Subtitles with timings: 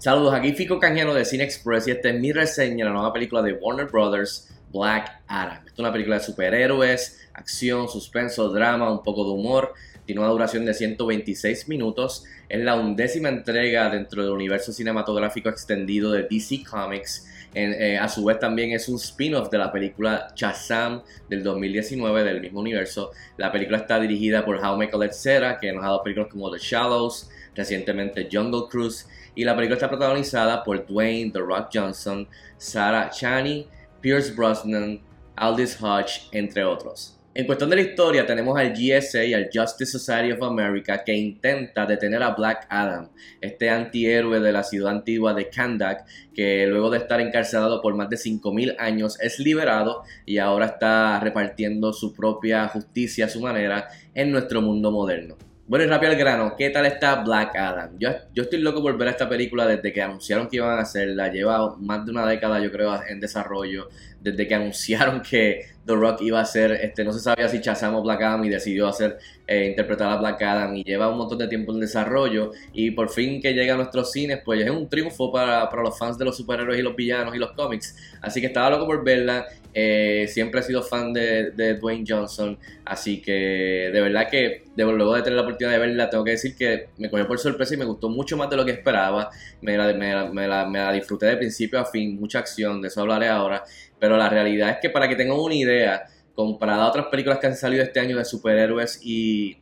[0.00, 3.12] Saludos, aquí Fico Canjiano de Cine Express y esta es mi reseña de la nueva
[3.12, 5.58] película de Warner Brothers, Black Adam.
[5.58, 9.74] Esta es una película de superhéroes, acción, suspenso, drama, un poco de humor.
[10.06, 12.24] Tiene una duración de 126 minutos.
[12.48, 17.26] Es la undécima entrega dentro del universo cinematográfico extendido de DC Comics.
[17.52, 22.40] Eh, a su vez también es un spin-off de la película Shazam del 2019 del
[22.40, 23.10] mismo universo.
[23.36, 26.58] La película está dirigida por Jaume Colette Serra, que nos ha dado películas como The
[26.58, 33.10] Shallows, recientemente Jungle Cruise y la película está protagonizada por Dwayne The Rock Johnson, Sarah
[33.10, 33.66] Chani,
[34.00, 35.00] Pierce Brosnan,
[35.36, 37.20] Aldis Hodge, entre otros.
[37.32, 41.14] En cuestión de la historia, tenemos al GSA y al Justice Society of America que
[41.14, 43.08] intenta detener a Black Adam,
[43.40, 48.10] este antihéroe de la ciudad antigua de Kandak, que luego de estar encarcelado por más
[48.10, 53.88] de 5.000 años es liberado y ahora está repartiendo su propia justicia a su manera
[54.12, 55.36] en nuestro mundo moderno.
[55.70, 57.96] Bueno, y rápido al grano, ¿qué tal está Black Adam?
[57.96, 61.30] Yo, yo estoy loco por ver esta película desde que anunciaron que iban a hacerla.
[61.30, 63.88] Lleva más de una década, yo creo, en desarrollo.
[64.20, 68.02] Desde que anunciaron que The Rock iba a ser, este, no se sabía si chazamos
[68.02, 70.76] Black Adam y decidió hacer, eh, interpretar a Black Adam.
[70.76, 72.52] Y lleva un montón de tiempo en desarrollo.
[72.72, 75.98] Y por fin que llega a nuestros cines, pues es un triunfo para, para los
[75.98, 77.96] fans de los superhéroes y los villanos y los cómics.
[78.20, 79.46] Así que estaba loco por verla.
[79.72, 85.22] Eh, siempre he sido fan de, Dwayne Johnson, así que de verdad que luego de
[85.22, 87.84] tener la oportunidad de verla, tengo que decir que me cogió por sorpresa y me
[87.84, 89.30] gustó mucho más de lo que esperaba.
[89.60, 93.62] Me la, me, la, disfruté de principio a fin, mucha acción, de eso hablaré ahora.
[94.00, 97.46] Pero la realidad es que para que tengan una idea, comparada a otras películas que
[97.46, 99.58] han salido este año de superhéroes y,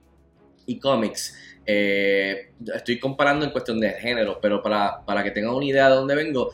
[0.65, 1.37] y cómics,
[1.67, 5.97] eh, estoy comparando en cuestión de género, pero para, para que tengan una idea de
[5.97, 6.51] dónde vengo,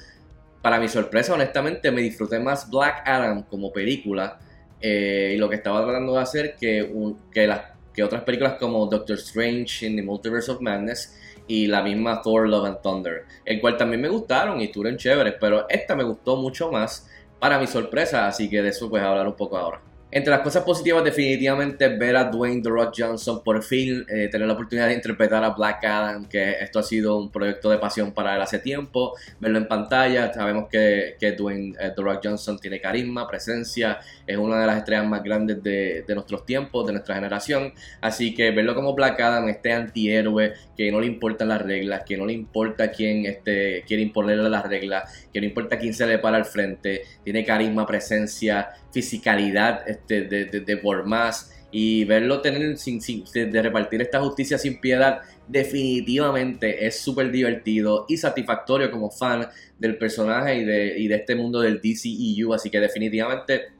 [0.60, 4.40] para mi sorpresa, honestamente, me disfruté más Black Adam como película
[4.80, 6.90] eh, y lo que estaba tratando de hacer que,
[7.30, 7.60] que, las,
[7.92, 12.48] que otras películas como Doctor Strange in the Multiverse of Madness y la misma Thor
[12.48, 16.36] Love and Thunder, el cual también me gustaron y estuvieron chéveres, pero esta me gustó
[16.36, 17.08] mucho más
[17.44, 19.78] para mi sorpresa, así que de eso pues hablar un poco ahora.
[20.16, 24.46] Entre las cosas positivas, definitivamente ver a Dwayne The Rock Johnson por fin eh, tener
[24.46, 28.12] la oportunidad de interpretar a Black Adam, que esto ha sido un proyecto de pasión
[28.12, 29.16] para él hace tiempo.
[29.40, 34.36] Verlo en pantalla, sabemos que, que Dwayne eh, The Rock Johnson tiene carisma, presencia, es
[34.36, 37.72] una de las estrellas más grandes de, de, nuestros tiempos, de nuestra generación.
[38.00, 42.16] Así que verlo como Black Adam, este antihéroe que no le importan las reglas, que
[42.16, 46.20] no le importa quién este, quiere imponerle las reglas, que no importa quién se le
[46.20, 52.78] para al frente, tiene carisma, presencia, fisicalidad este, de, de, por más y verlo tener
[52.78, 59.10] sin, sin, de repartir esta justicia sin piedad definitivamente es súper divertido y satisfactorio como
[59.10, 63.72] fan del personaje y de, y de este mundo del DCEU así que definitivamente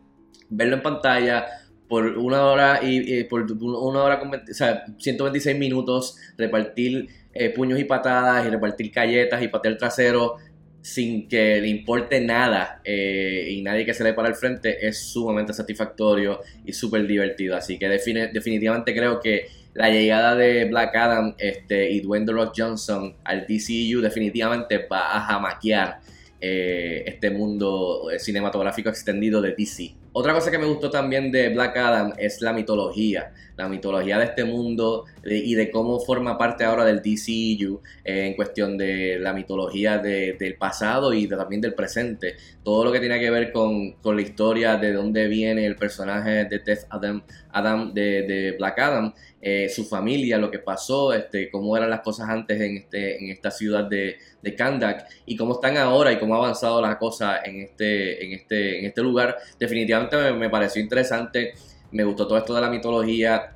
[0.50, 1.46] verlo en pantalla
[1.88, 7.78] por una hora y, por una hora con o sea, 126 minutos repartir eh, puños
[7.78, 10.36] y patadas y repartir galletas y patear trasero
[10.84, 14.98] sin que le importe nada eh, y nadie que se le para al frente es
[14.98, 17.56] sumamente satisfactorio y súper divertido.
[17.56, 22.52] Así que definitivamente creo que la llegada de Black Adam este, y Dwayne The Rock
[22.54, 26.00] Johnson al DCU definitivamente va a jamaquear
[26.38, 30.03] eh, este mundo cinematográfico extendido de DC.
[30.16, 34.26] Otra cosa que me gustó también de Black Adam es la mitología, la mitología de
[34.26, 39.32] este mundo y de cómo forma parte ahora del DCU eh, en cuestión de la
[39.32, 42.36] mitología del pasado y también del presente.
[42.62, 46.60] Todo lo que tiene que ver con, la historia de dónde viene el personaje de
[46.60, 49.12] Death Adam, Adam de, Black Adam,
[49.46, 53.30] eh, su familia, lo que pasó, este, cómo eran las cosas antes en, este, en
[53.30, 57.42] esta ciudad de, de Kandak y cómo están ahora y cómo ha avanzado la cosa
[57.44, 59.36] en este, en este, en este lugar.
[59.58, 61.52] Definitivamente me, pareció interesante.
[61.92, 63.53] Me gustó todo esto de la mitología.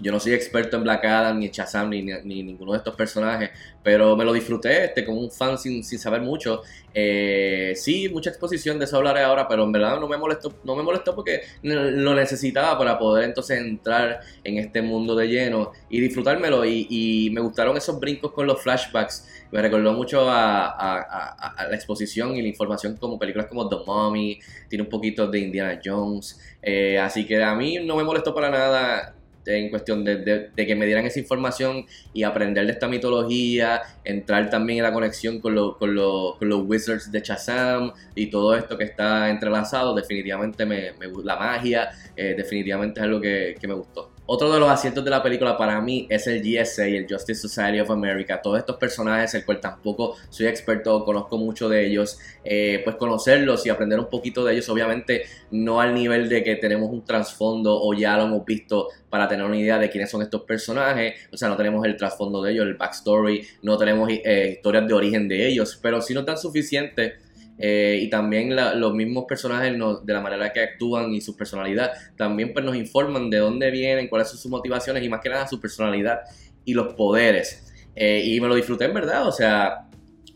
[0.00, 2.94] Yo no soy experto en Black Adam, ni en Shazam, ni, ni, ninguno de estos
[2.94, 3.50] personajes,
[3.82, 6.62] pero me lo disfruté este, como un fan sin, sin saber mucho.
[6.94, 10.76] Eh, sí, mucha exposición, de eso hablaré ahora, pero en verdad no me molestó, no
[10.76, 16.00] me molestó porque lo necesitaba para poder entonces entrar en este mundo de lleno y
[16.00, 16.64] disfrutármelo.
[16.64, 22.36] Y, y me gustaron esos brincos con los flashbacks me recordó mucho a, la exposición
[22.36, 24.38] y la información como películas como The Mummy,
[24.68, 28.50] tiene un poquito de Indiana Jones, eh, así que a mí no me molestó para
[28.50, 29.14] nada
[29.56, 34.78] en cuestión de, que me dieran esa información y aprender de esta mitología, entrar también
[34.78, 39.94] en la conexión con, con, los Wizards de Shazam y todo esto que está entrelazado,
[39.94, 40.92] definitivamente me,
[41.24, 44.17] la magia, eh, definitivamente es algo que, que me gustó.
[44.30, 47.80] Otro de los asientos de la película para mí es el GSA, el Justice Society
[47.80, 48.42] of America.
[48.42, 53.64] Todos estos personajes, el cual tampoco soy experto, conozco mucho de ellos, eh, pues conocerlos
[53.64, 57.80] y aprender un poquito de ellos, obviamente no al nivel de que tenemos un trasfondo
[57.80, 61.36] o ya lo hemos visto para tener una idea de quiénes son estos personajes, o
[61.38, 65.26] sea, no tenemos el trasfondo de ellos, el backstory, no tenemos eh, historias de origen
[65.26, 67.14] de ellos, pero sí nos dan suficiente
[67.58, 72.52] eh, y también los mismos personajes de la manera que actúan y su personalidad también
[72.52, 75.60] pues nos informan de dónde vienen, cuáles son sus motivaciones y más que nada su
[75.60, 76.20] personalidad
[76.64, 77.64] y los poderes.
[77.96, 79.88] Eh, y me lo disfruté en verdad, o sea,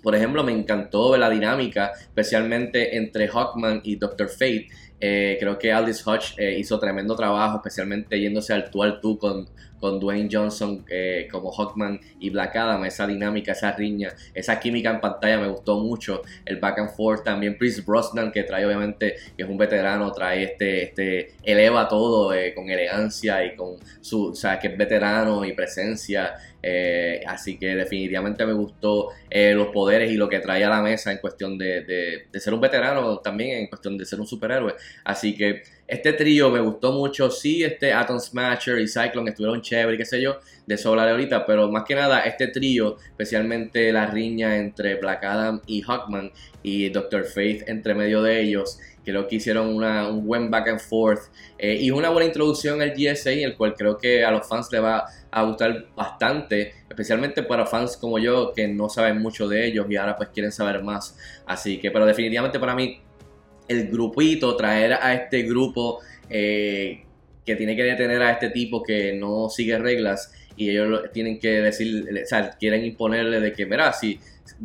[0.03, 4.67] por ejemplo, me encantó la dinámica, especialmente entre Hawkman y Doctor Fate.
[5.05, 9.49] Eh, creo que Aldis Hodge hizo tremendo trabajo, especialmente yéndose al tú al tú con,
[9.83, 14.91] con Dwayne Johnson eh, como Hawkman y Black Adam, esa dinámica, esa riña, esa química
[14.91, 19.17] en pantalla me gustó mucho, el back and forth también, Chris Brosnan que trae obviamente,
[19.37, 24.29] que es un veterano, trae este, este eleva todo eh, con elegancia y con su,
[24.29, 26.33] o sea, que es veterano y presencia,
[26.63, 31.11] eh, así que definitivamente me gustó los poderes y lo que trae a la mesa
[31.11, 31.83] en cuestión de,
[32.31, 34.75] de ser un veterano, también en cuestión de ser un superhéroe,
[35.05, 35.63] así que
[35.93, 37.31] este trío me gustó mucho.
[37.31, 41.45] Sí, este Atom Smasher y Cyclone estuvieron chévere, qué sé yo, de eso hablaré ahorita,
[41.45, 46.33] pero más que nada este trío, especialmente la riña entre Black Adam y Hawkman
[46.63, 51.23] y Doctor Faith entre medio de ellos, creo que hicieron un buen back and forth
[51.59, 54.81] eh, y una buena introducción al GSA, el cual creo que a los fans le
[54.81, 59.87] va a gustar bastante, especialmente para fans como yo que no saben mucho de ellos
[59.89, 61.17] y ahora pues quieren saber más.
[61.47, 63.01] Así que, pero definitivamente para mí
[63.69, 67.05] el grupito, traer a este grupo eh,
[67.45, 71.61] que tiene que detener a este tipo que no sigue reglas y ellos tienen que
[71.61, 74.19] decir, o sea, quieren imponerle de que, mira, si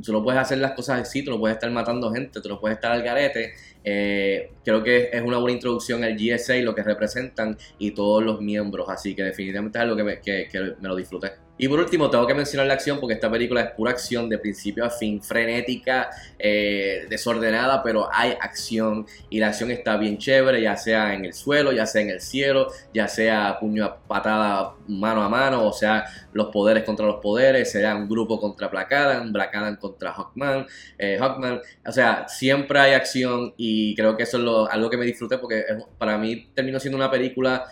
[0.04, 2.60] tú no puedes hacer las cosas así, tú no puedes estar matando gente, tú no
[2.60, 3.54] puedes estar al garete.
[3.84, 8.42] Eh, creo que es una buena introducción al GSA, lo que representan y todos los
[8.42, 11.48] miembros, así que definitivamente es algo que que me lo disfruté.
[11.60, 14.38] Y por último, tengo que mencionar la acción porque esta película es pura acción de
[14.38, 20.62] principio a fin, frenética, eh, desordenada, pero hay acción y la acción está bien chévere,
[20.62, 24.76] ya sea en el suelo, ya sea en el cielo, ya sea puño a patada
[24.88, 28.92] mano a mano, o sea, los poderes contra los poderes, sea un grupo contra Black
[28.92, 30.66] Adam, Black Adam contra Hawkman,
[30.98, 35.06] eh, Hawkman, o sea, siempre hay acción y creo que eso es algo que me
[35.06, 35.64] disfruté porque
[35.98, 37.66] para mí terminó siendo una película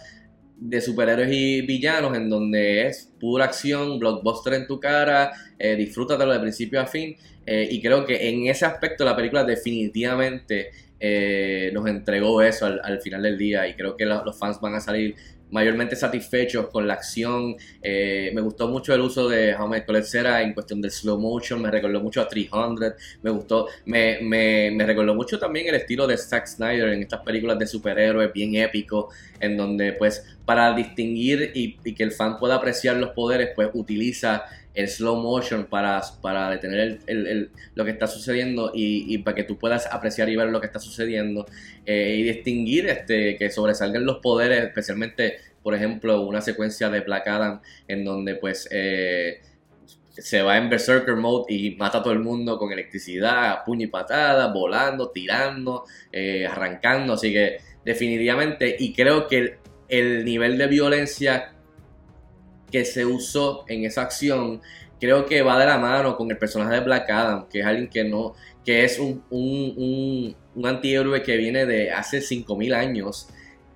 [0.58, 6.32] de superhéroes y villanos en donde es pura acción, blockbuster en tu cara, eh, disfrútatelo
[6.34, 7.16] de principio a fin.
[7.46, 13.02] Eh, y creo que en ese aspecto la película definitivamente eh, nos entregó eso al,
[13.02, 15.16] final del día y creo que los fans van a salir
[15.52, 17.56] mayormente satisfechos con la acción.
[17.82, 21.72] Eh, me gustó mucho el uso de Jaume Colecera en cuestión del slow motion, me
[21.72, 26.18] recordó mucho a 300, me gustó, me, me, me, recordó mucho también el estilo de
[26.18, 29.10] Zack Snyder en estas películas de superhéroes bien épico,
[29.40, 33.70] en donde pues para distinguir y, y que el fan pueda apreciar los poderes, pues
[33.74, 34.44] utiliza
[34.76, 39.58] el slow motion para, para detener el, lo que está sucediendo y, para que tú
[39.58, 41.46] puedas apreciar y ver lo que está sucediendo
[41.86, 47.26] eh, y distinguir este, que sobresalgan los poderes, especialmente, por ejemplo, una secuencia de Black
[47.88, 49.42] en donde pues eh,
[50.10, 53.90] se va en Berserker Mode y mata a todo el mundo con electricidad, puño y
[53.90, 59.58] patada, volando, tirando, eh, arrancando, así que definitivamente, y creo que
[59.88, 61.55] el nivel de violencia
[62.76, 64.62] que se usó en esa acción,
[65.00, 67.88] creo que va de la mano con el personaje de Black Adam, que es alguien
[67.88, 68.34] que no,
[68.66, 73.30] que es un, un, un, antihéroe que viene de hace 5000 años,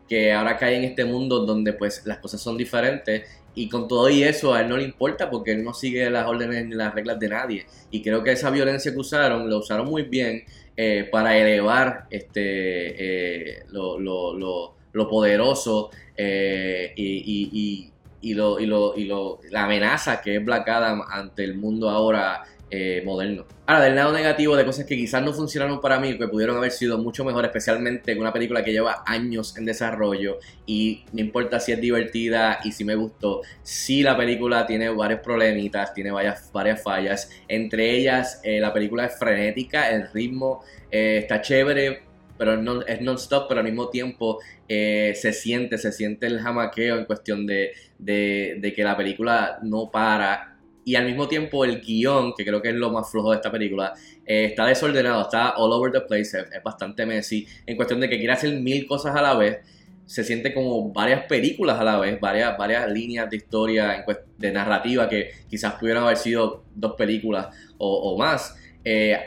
[0.09, 3.23] que ahora cae en este mundo donde pues las cosas son diferentes
[3.55, 6.27] y con todo y eso a él no le importa porque él no sigue las
[6.27, 7.65] órdenes ni las reglas de nadie.
[7.91, 10.43] Y creo que esa violencia que usaron, lo usaron muy bien
[10.75, 19.05] eh, para elevar este, eh, lo, lo, lo, poderoso eh, y, lo, y, lo, y
[19.05, 23.45] lo, la amenaza que es Black ante el mundo ahora eh, moderno.
[23.65, 26.69] Ahora, del lado negativo de cosas que quizás no funcionaron para mí, que pudieron haber
[26.69, 31.59] sido mucho mejor, especialmente en una película que lleva años en desarrollo y no importa
[31.59, 36.51] si es divertida y si me gustó, si la película tiene varios problemitas, tiene varias,
[36.51, 42.03] varias fallas, entre ellas eh, la película es frenética, el ritmo eh, está chévere,
[42.39, 42.53] pero
[42.87, 47.45] es non-stop, pero al mismo tiempo eh, se siente, se siente el jamaqueo en cuestión
[47.45, 50.57] de, de, que la película no para.
[50.85, 53.51] Y al mismo tiempo el guion, que creo que es lo más flojo de esta
[53.51, 53.93] película,
[54.25, 58.17] eh, está desordenado, está all over the place, es, bastante messy, en cuestión de que
[58.17, 59.57] quiere hacer mil cosas a la vez
[60.05, 64.03] se siente como varias películas a la vez, varias, varias líneas de historia,
[64.37, 68.55] de narrativa que quizás pudieran haber sido dos películas o, o más
[68.91, 69.21] eh,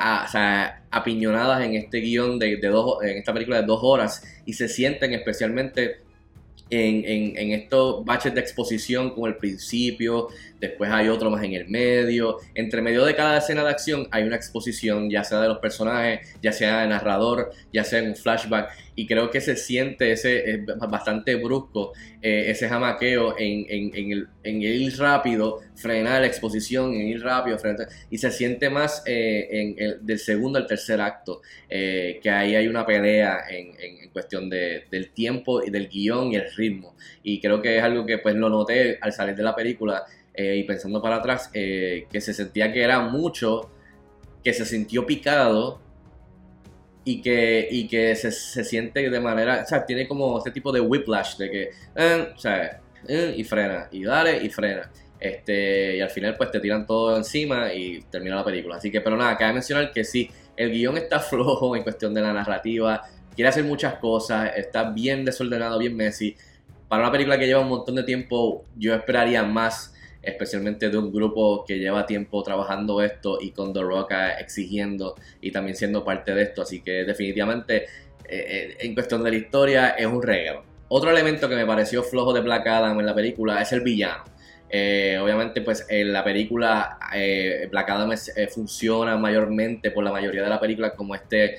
[0.91, 5.13] apiñonadas en este guion de, dos, en esta película de dos horas y se sienten
[5.13, 6.01] especialmente
[6.69, 10.29] en, en, estos baches de exposición como el principio,
[10.59, 14.25] después hay otro más en el medio, entre medio de cada escena de acción hay
[14.25, 18.17] una exposición, ya sea de los personajes, ya sea de narrador, ya sea en un
[18.17, 24.13] flashback, y creo que se siente ese es bastante brusco, eh, ese jamaqueo en, en,
[24.13, 29.03] el, en ir rápido, frenar la exposición, en ir rápido, frenar, y se siente más
[29.07, 33.73] eh, en el, del segundo al tercer acto, eh, que ahí hay una pelea en,
[34.13, 38.05] cuestión de, del tiempo y del guion y el ritmo, y creo que es algo
[38.05, 42.33] que pues lo noté al salir de la película y pensando para atrás, que se
[42.33, 43.71] sentía que era mucho,
[44.43, 45.81] que se sintió picado,
[47.05, 50.71] y que, y que se, se, siente de manera, o sea, tiene como este tipo
[50.71, 54.91] de whiplash de que, eh, o sea, eh, y frena, y dale, y frena.
[55.19, 58.77] Este, y al final pues te tiran todo encima y termina la película.
[58.77, 62.23] Así que, pero nada, cabe mencionar que sí, el guion está flojo en cuestión de
[62.23, 63.03] la narrativa,
[63.35, 66.37] quiere hacer muchas cosas, está bien desordenado, bien messy.
[66.89, 71.13] Para una película que lleva un montón de tiempo, yo esperaría más especialmente de un
[71.13, 76.35] grupo que lleva tiempo trabajando esto y con The Rock exigiendo y también siendo parte
[76.35, 76.63] de esto.
[76.63, 77.87] Así que definitivamente eh,
[78.29, 80.65] eh, en cuestión de la historia es un regalo.
[80.89, 84.25] Otro elemento que me pareció flojo de Black Adam en la película es el villano.
[84.75, 86.99] Eh, obviamente, pues en la película
[87.71, 88.11] Black Adam
[88.49, 91.59] funciona mayormente por la mayoría de la película como este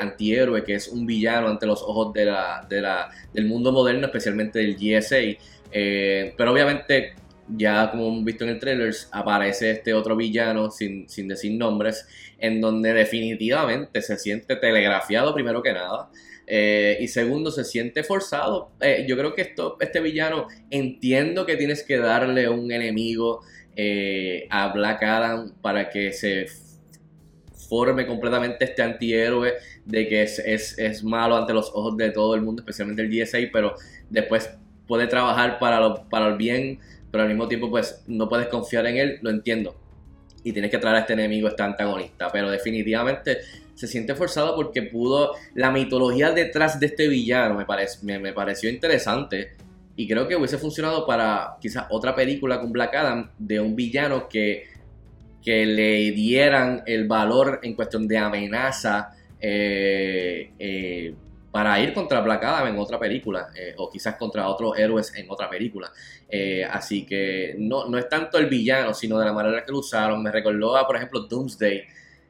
[0.00, 5.38] antihéroe que es un villano ante los ojos del mundo moderno, especialmente del GSA.
[5.70, 7.12] pero obviamente
[7.48, 12.06] ya como hemos visto en el trailer, aparece este otro villano sin, decir nombres,
[12.38, 16.10] en donde definitivamente se siente telegrafiado primero que nada.
[16.46, 18.70] Eh, y segundo, se siente forzado.
[18.80, 23.40] Eh, yo creo que esto, este villano, entiendo que tienes que darle un enemigo
[23.76, 26.46] eh, a Black Adam para que se
[27.68, 32.40] forme completamente este antihéroe de que es, es, malo ante los ojos de todo el
[32.40, 33.74] mundo, especialmente el GSA, pero
[34.08, 34.50] después
[34.86, 38.96] puede trabajar para, para el bien pero al mismo tiempo pues no puedes confiar en
[38.96, 39.74] él, lo entiendo.
[40.44, 43.38] Y tienes que traer a este enemigo, este antagonista, pero definitivamente
[43.74, 48.68] se siente forzado porque pudo, la mitología detrás de este villano me, parece, me, pareció
[48.70, 49.52] interesante
[49.94, 54.28] y creo que hubiese funcionado para quizás otra película con Black Adam de un villano
[54.28, 54.64] que,
[55.44, 59.10] que le dieran el valor en cuestión de amenaza
[59.40, 61.14] eh, eh,
[61.58, 65.28] para ir contra Black Adam en otra película, eh, o quizás contra otros héroes en
[65.28, 65.90] otra película.
[66.28, 69.78] Eh, así que no, no es tanto el villano, sino de la manera que lo
[69.78, 70.22] usaron.
[70.22, 71.82] Me recordó a, por ejemplo, Doomsday,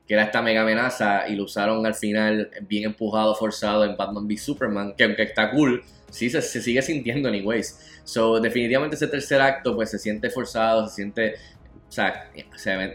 [0.06, 4.24] que era esta mega amenaza, y lo usaron al final bien empujado, forzado en Batman
[4.26, 8.00] v Superman, que aunque está cool, sí se, se sigue sintiendo anyways.
[8.04, 11.34] So, definitivamente ese tercer acto, pues se siente forzado, se siente
[11.88, 12.28] o sea,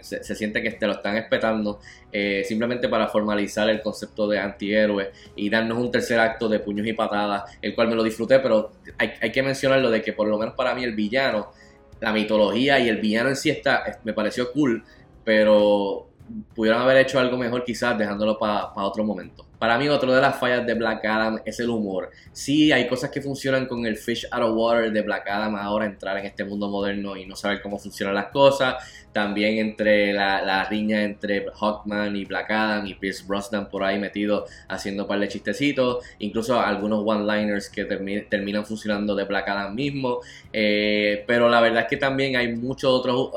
[0.02, 1.80] se, siente que te lo están espetando
[2.12, 6.86] eh, simplemente para formalizar el concepto de antihéroe y darnos un tercer acto de puños
[6.86, 10.28] y patadas, el cual me lo disfruté, pero hay, hay que mencionarlo de que por
[10.28, 11.52] lo menos para mí el villano,
[12.00, 14.84] la mitología y el villano en sí está, me pareció cool,
[15.24, 16.13] pero
[16.56, 19.46] pudieron haber hecho algo mejor quizás dejándolo para otro momento.
[19.64, 22.10] Para mí, otro de las fallas de Black Adam es el humor.
[22.34, 25.86] Sí, hay cosas que funcionan con el fish out of water de Black Adam ahora
[25.86, 28.76] entrar en este mundo moderno y no saber cómo funcionan las cosas.
[29.14, 34.48] También entre la, riña entre Hawkman y Black Adam y Pierce Brosnan por ahí metido
[34.68, 36.04] haciendo un par de chistecitos.
[36.20, 40.20] Incluso algunos one-liners que terminan funcionando de Black Adam mismo.
[40.52, 43.32] Eh, pero la verdad es que también hay mucho otro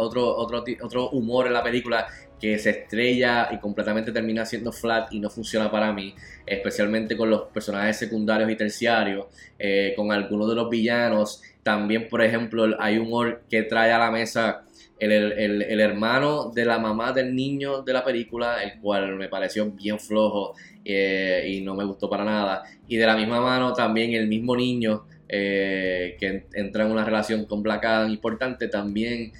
[1.12, 2.04] humor en la película
[2.40, 6.14] que se estrella y completamente termina siendo flat y no funciona para mí,
[6.44, 9.26] especialmente con los personajes secundarios y terciarios,
[9.58, 11.42] eh, con algunos de los villanos.
[11.62, 14.62] También, por ejemplo, hay humor que trae a la mesa
[14.98, 19.70] el, el, hermano de la mamá del niño de la película, el cual me pareció
[19.70, 22.62] bien flojo eh, y no me gustó para nada.
[22.88, 27.44] Y de la misma mano también el mismo niño eh, que entra en una relación
[27.46, 29.32] con Black Adam importante, también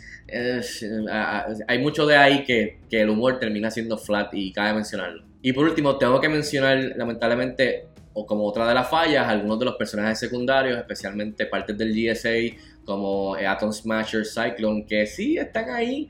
[1.69, 5.23] hay mucho de ahí que, que, el humor termina siendo flat y cabe mencionarlo.
[5.43, 9.67] Y por último, tengo que mencionar lamentablemente, o como otra de las fallas, algunos de
[9.67, 16.09] los personajes secundarios, especialmente partes del GSA, como Atom Smasher, Cyclone, que sí están ahí,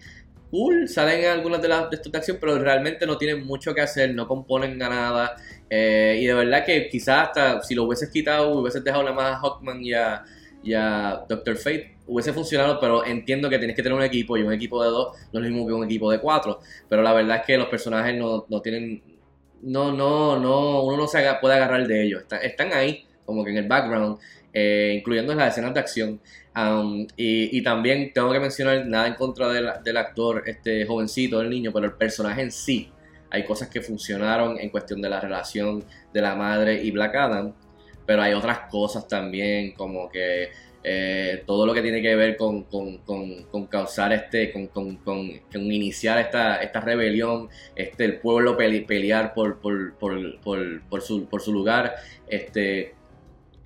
[0.50, 3.80] cool, salen en algunas de las de estas acción, pero realmente no tienen mucho que
[3.80, 5.36] hacer, no componen a nada.
[5.68, 9.34] Eh, y de verdad que quizás hasta si lo hubieses quitado, hubieses dejado nada más
[9.34, 10.24] a Hawkman y a,
[10.62, 14.42] y a Doctor Fate, hubiese funcionado, pero entiendo que tienes que tener un equipo y
[14.42, 16.60] un equipo de dos no es lo mismo que un equipo de cuatro.
[16.88, 19.02] Pero la verdad es que los personajes no, no tienen.
[19.62, 20.82] No, no, no.
[20.82, 22.24] Uno no se puede agarrar de ellos.
[22.42, 24.18] están ahí, como que en el background,
[24.58, 26.20] eh, incluyendo las escenas de acción.
[26.56, 31.72] Um, y, también tengo que mencionar nada en contra del actor, este jovencito, el niño,
[31.74, 32.90] pero el personaje en sí.
[33.30, 35.84] Hay cosas que funcionaron en cuestión de la relación
[36.14, 37.52] de la madre y Black Adam
[38.06, 40.50] pero hay otras cosas también, como que
[40.84, 45.00] eh, todo lo que tiene que ver con, con, causar este, con,
[45.52, 51.96] iniciar esta, esta rebelión, este, el pueblo pelear por, por, por, su, por su lugar,
[52.28, 52.94] este,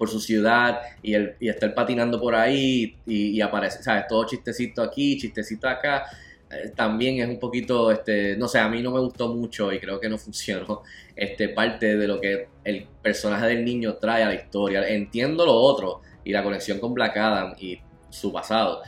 [0.01, 4.07] por su ciudad y, el, y estar patinando por ahí y, y aparece, ¿sabes?
[4.09, 6.07] Todo chistecito aquí, chistecito acá.
[6.51, 9.79] Eh, también es un poquito, este, no sé, a mí no me gustó mucho y
[9.79, 10.81] creo que no funcionó
[11.15, 14.89] este, parte de lo que el personaje del niño trae a la historia.
[14.89, 17.79] Entiendo lo otro y la conexión con Black Adam y
[18.09, 18.81] su pasado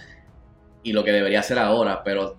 [0.83, 2.37] y lo que debería hacer ahora, pero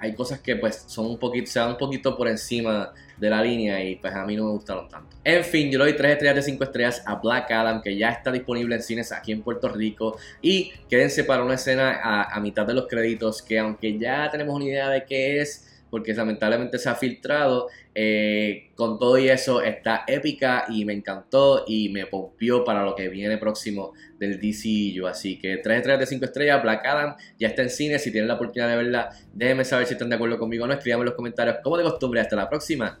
[0.00, 3.42] hay cosas que pues son un poquito, se van un poquito por encima de la
[3.42, 5.16] línea y pues a mí no me gustaron tanto.
[5.24, 8.10] En fin, yo le doy 3 estrellas de 5 estrellas a Black Adam que ya
[8.10, 12.40] está disponible en cines aquí en Puerto Rico y quédense para una escena a, a
[12.40, 16.78] mitad de los créditos que aunque ya tenemos una idea de qué es, porque lamentablemente
[16.78, 17.68] se ha filtrado.
[17.98, 22.94] Eh, con todo y eso está épica y me encantó y me pompió para lo
[22.94, 25.06] que viene próximo del DCU.
[25.06, 27.98] Así que 3 estrellas de 5 estrellas, Black Adam ya está en cine.
[27.98, 30.74] Si tienen la oportunidad de verla, déjenme saber si están de acuerdo conmigo o no.
[30.74, 32.20] Escriban en los comentarios como de costumbre.
[32.20, 33.00] Hasta la próxima.